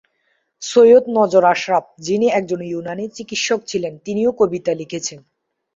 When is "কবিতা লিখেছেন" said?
4.31-5.19